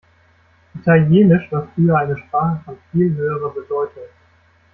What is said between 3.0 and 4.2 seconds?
höherer Bedeutung.